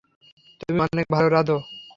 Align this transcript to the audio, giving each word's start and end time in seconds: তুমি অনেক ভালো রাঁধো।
তুমি 0.59 0.79
অনেক 0.87 1.07
ভালো 1.15 1.27
রাঁধো। 1.29 1.57